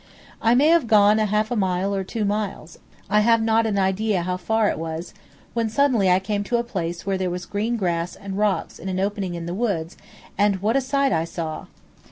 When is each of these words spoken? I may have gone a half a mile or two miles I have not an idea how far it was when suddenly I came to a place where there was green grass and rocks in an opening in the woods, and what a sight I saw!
I 0.41 0.55
may 0.55 0.69
have 0.69 0.87
gone 0.87 1.19
a 1.19 1.27
half 1.27 1.51
a 1.51 1.55
mile 1.55 1.93
or 1.93 2.03
two 2.03 2.25
miles 2.25 2.79
I 3.07 3.19
have 3.19 3.39
not 3.39 3.67
an 3.67 3.77
idea 3.77 4.23
how 4.23 4.35
far 4.35 4.67
it 4.67 4.79
was 4.79 5.13
when 5.53 5.69
suddenly 5.69 6.09
I 6.09 6.17
came 6.19 6.43
to 6.45 6.57
a 6.57 6.63
place 6.63 7.05
where 7.05 7.19
there 7.19 7.29
was 7.29 7.45
green 7.45 7.77
grass 7.77 8.15
and 8.15 8.35
rocks 8.35 8.79
in 8.79 8.89
an 8.89 8.99
opening 8.99 9.35
in 9.35 9.45
the 9.45 9.53
woods, 9.53 9.97
and 10.39 10.55
what 10.59 10.75
a 10.75 10.81
sight 10.81 11.11
I 11.11 11.25
saw! 11.25 11.67